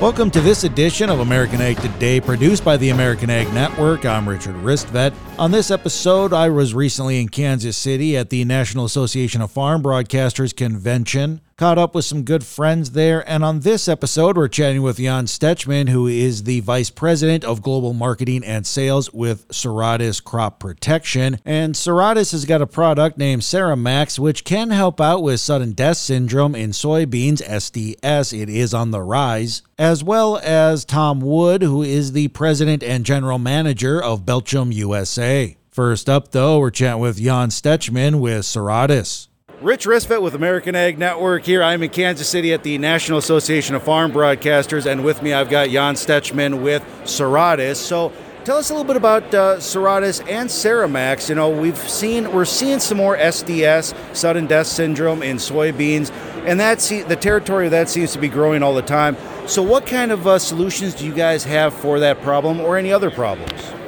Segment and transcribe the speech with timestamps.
[0.00, 4.06] Welcome to this edition of American Ag Today, produced by the American Ag Network.
[4.06, 5.12] I'm Richard Ristvet.
[5.40, 9.82] On this episode, I was recently in Kansas City at the National Association of Farm
[9.82, 13.22] Broadcasters Convention caught up with some good friends there.
[13.28, 17.60] And on this episode, we're chatting with Jan Stechman, who is the Vice President of
[17.60, 21.38] Global Marketing and Sales with Ceradis Crop Protection.
[21.44, 25.98] And Ceradis has got a product named Ceramax, which can help out with sudden death
[25.98, 28.40] syndrome in soybeans, SDS.
[28.40, 29.60] It is on the rise.
[29.78, 35.29] As well as Tom Wood, who is the President and General Manager of Belchim USA.
[35.70, 39.28] First up, though, we're chatting with Jan Stetchman with Ceradis.
[39.62, 41.62] Rich Ristvet with American Ag Network here.
[41.62, 45.48] I'm in Kansas City at the National Association of Farm Broadcasters, and with me I've
[45.48, 47.76] got Jan Stetchman with Ceradis.
[47.76, 48.12] So
[48.44, 51.28] tell us a little bit about uh, Ceradis and Ceramax.
[51.28, 56.10] You know, we've seen we're seeing some more SDS, sudden death syndrome, in soybeans,
[56.44, 59.16] and that's the territory of that seems to be growing all the time.
[59.46, 62.92] So, what kind of uh, solutions do you guys have for that problem, or any
[62.92, 63.79] other problems?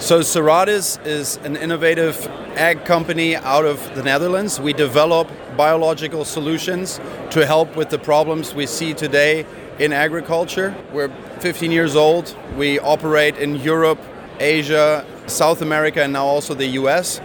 [0.00, 2.24] So Ceradis is an innovative
[2.56, 4.60] ag company out of the Netherlands.
[4.60, 9.44] We develop biological solutions to help with the problems we see today
[9.80, 10.72] in agriculture.
[10.92, 11.08] We're
[11.40, 12.36] 15 years old.
[12.56, 13.98] We operate in Europe,
[14.38, 17.20] Asia, South America, and now also the US.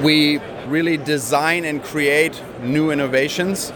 [0.00, 3.72] We really design and create new innovations.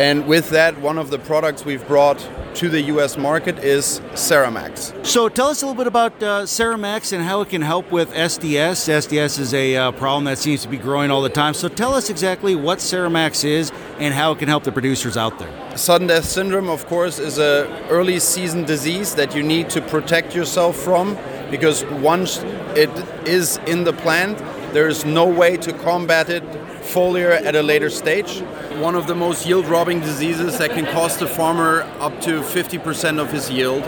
[0.00, 5.04] And with that, one of the products we've brought to the US market is Ceramax.
[5.04, 8.10] So tell us a little bit about uh, Ceramax and how it can help with
[8.14, 8.88] SDS.
[8.88, 11.52] SDS is a uh, problem that seems to be growing all the time.
[11.52, 15.38] So tell us exactly what Ceramax is and how it can help the producers out
[15.38, 15.76] there.
[15.76, 20.34] Sudden death syndrome, of course, is a early season disease that you need to protect
[20.34, 21.18] yourself from
[21.50, 22.38] because once
[22.74, 22.88] it
[23.28, 24.40] is in the plant,
[24.72, 26.44] there is no way to combat it
[26.82, 28.40] foliar at a later stage.
[28.78, 33.18] One of the most yield robbing diseases that can cost the farmer up to 50%
[33.18, 33.84] of his yield.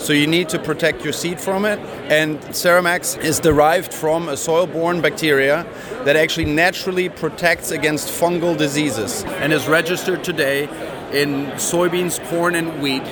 [0.00, 1.78] So you need to protect your seed from it.
[2.10, 5.66] And Ceramax is derived from a soil-borne bacteria
[6.04, 10.64] that actually naturally protects against fungal diseases and is registered today
[11.12, 13.04] in soybeans, corn, and wheat.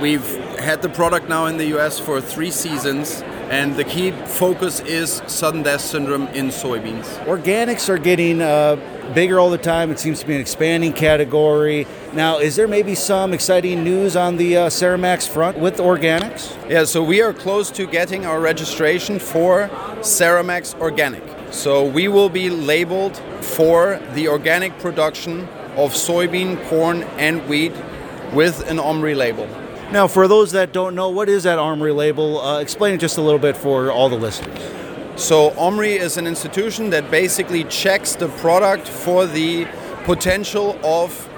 [0.00, 0.26] We've
[0.58, 5.22] had the product now in the US for three seasons and the key focus is
[5.26, 7.04] sudden death syndrome in soybeans.
[7.26, 8.76] Organics are getting uh,
[9.14, 9.90] bigger all the time.
[9.90, 11.86] It seems to be an expanding category.
[12.12, 16.54] Now, is there maybe some exciting news on the uh, Ceramax front with organics?
[16.68, 19.68] Yeah, so we are close to getting our registration for
[20.00, 21.22] Ceramax Organic.
[21.52, 27.72] So we will be labeled for the organic production of soybean, corn, and wheat
[28.32, 29.48] with an OMRI label.
[29.92, 32.40] Now, for those that don't know, what is that OMRI label?
[32.40, 34.58] Uh, explain it just a little bit for all the listeners.
[35.14, 39.66] So, OMRI is an institution that basically checks the product for the
[40.02, 41.28] potential of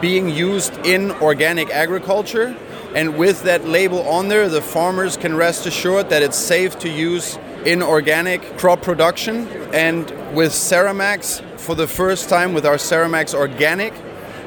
[0.00, 2.56] being used in organic agriculture.
[2.96, 6.90] And with that label on there, the farmers can rest assured that it's safe to
[6.90, 9.46] use in organic crop production.
[9.72, 13.94] And with Ceramax, for the first time with our Ceramax Organic,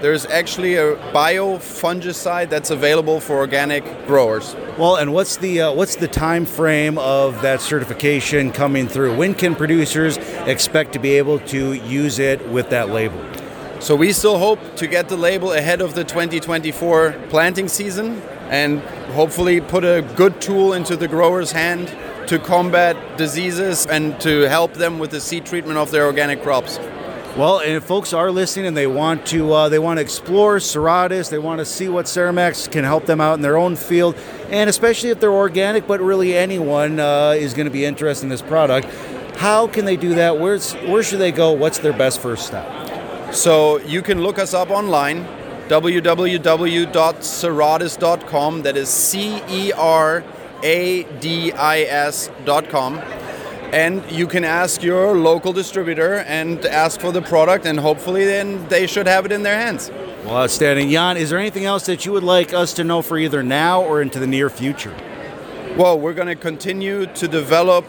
[0.06, 4.56] there's actually a biofungicide that's available for organic growers.
[4.78, 9.18] Well, and what's the uh, what's the time frame of that certification coming through?
[9.18, 13.20] When can producers expect to be able to use it with that label?
[13.80, 18.22] So we still hope to get the label ahead of the 2024 planting season
[18.52, 18.82] and
[19.16, 21.88] hopefully put a good tool into the grower's hand
[22.28, 26.78] to combat diseases and to help them with the seed treatment of their organic crops.
[27.38, 30.56] Well, and if folks are listening and they want to uh, they want to explore
[30.56, 34.16] Ceradis, they want to see what Ceramax can help them out in their own field,
[34.50, 38.30] and especially if they're organic, but really anyone uh, is going to be interested in
[38.30, 38.88] this product.
[39.36, 40.40] How can they do that?
[40.40, 41.52] Where's where should they go?
[41.52, 43.34] What's their best first step?
[43.34, 45.26] So you can look us up online,
[45.68, 48.62] www.ceradis.com.
[48.62, 50.24] That is C E R
[50.64, 53.02] A D I S.com
[53.76, 58.66] and you can ask your local distributor and ask for the product and hopefully then
[58.70, 59.92] they should have it in their hands.
[60.24, 60.90] Well outstanding.
[60.90, 63.82] Jan is there anything else that you would like us to know for either now
[63.84, 64.96] or into the near future?
[65.76, 67.86] Well we're going to continue to develop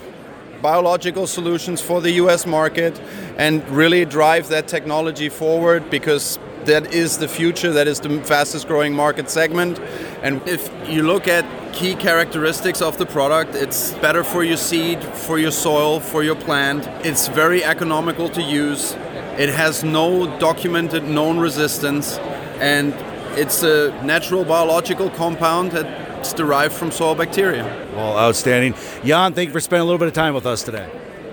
[0.61, 3.00] biological solutions for the us market
[3.39, 8.67] and really drive that technology forward because that is the future that is the fastest
[8.67, 9.79] growing market segment
[10.23, 11.45] and if you look at
[11.77, 13.55] key characteristics of the product.
[13.55, 16.87] It's better for your seed, for your soil, for your plant.
[17.05, 18.93] It's very economical to use.
[19.39, 22.17] It has no documented known resistance,
[22.61, 22.95] and
[23.39, 27.65] it's a natural biological compound that's derived from soil bacteria.
[27.95, 28.75] Well, outstanding.
[29.05, 30.89] Jan, thank you for spending a little bit of time with us today.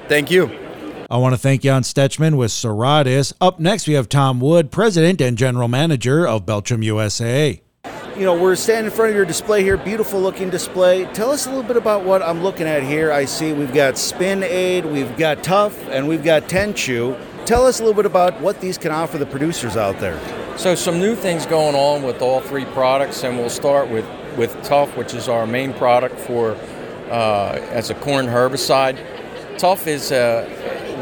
[0.10, 0.52] Thank you.
[1.10, 3.32] I want to thank Jan Stechman with Ceradis.
[3.40, 7.63] Up next, we have Tom Wood, President and General Manager of Belchim USA.
[8.16, 11.06] You know, we're standing in front of your display here, beautiful looking display.
[11.14, 13.12] Tell us a little bit about what I'm looking at here.
[13.12, 17.18] I see we've got Spin Aid, we've got Tough, and we've got Tenchu.
[17.46, 20.20] Tell us a little bit about what these can offer the producers out there.
[20.58, 24.06] So some new things going on with all three products, and we'll start with,
[24.38, 26.52] with Tough, which is our main product for
[27.10, 28.98] uh, as a corn herbicide.
[29.58, 30.48] Tough is uh,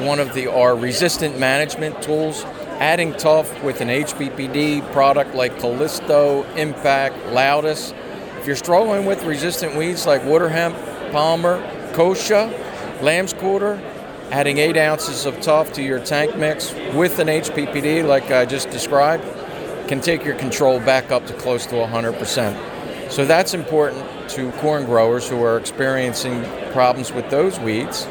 [0.06, 2.46] one of the our resistant management tools
[2.82, 7.96] adding Tough with an HPPD product like Callisto, Impact, Laudis.
[8.40, 10.76] If you're struggling with resistant weeds like water hemp,
[11.12, 11.62] palmer,
[11.94, 12.50] kochia,
[13.04, 13.80] lamb's quarter,
[14.32, 18.72] adding eight ounces of Tough to your tank mix with an HPPD like I just
[18.72, 19.26] described
[19.88, 23.12] can take your control back up to close to 100%.
[23.12, 28.08] So that's important to corn growers who are experiencing problems with those weeds.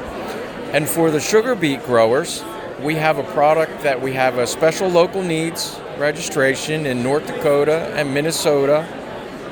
[0.72, 2.44] And for the sugar beet growers,
[2.82, 7.92] we have a product that we have a special local needs registration in North Dakota
[7.94, 8.86] and Minnesota.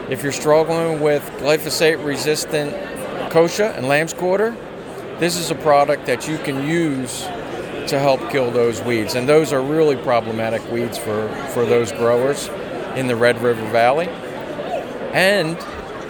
[0.09, 2.73] If you're struggling with glyphosate resistant
[3.31, 4.57] kochia and lamb's quarter,
[5.19, 7.23] this is a product that you can use
[7.89, 9.15] to help kill those weeds.
[9.15, 12.49] And those are really problematic weeds for, for those growers
[12.97, 14.09] in the Red River Valley.
[15.13, 15.59] And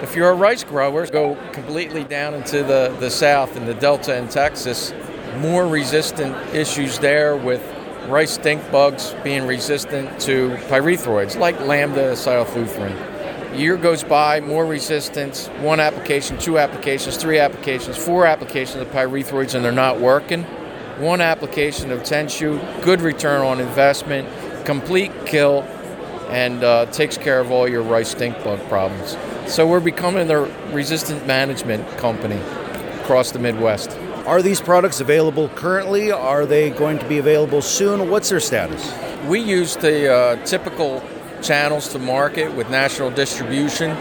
[0.03, 4.17] if you're a rice grower, go completely down into the, the south in the Delta
[4.17, 4.93] in Texas,
[5.37, 7.63] more resistant issues there with
[8.09, 13.59] rice stink bugs being resistant to pyrethroids like lambda cyhalothrin.
[13.59, 19.55] Year goes by, more resistance, one application, two applications, three applications, four applications of pyrethroids,
[19.55, 20.45] and they're not working.
[20.99, 24.29] One application of Tenchu, good return on investment,
[24.65, 25.63] complete kill,
[26.29, 29.17] and uh, takes care of all your rice stink bug problems.
[29.47, 30.41] So we're becoming a
[30.73, 32.39] resistant management company
[33.01, 33.99] across the Midwest.
[34.29, 36.13] Are these products available currently?
[36.13, 38.11] Are they going to be available soon?
[38.11, 38.93] What's their status?
[39.27, 41.03] We use the uh, typical
[41.41, 43.97] channels to market with national distribution.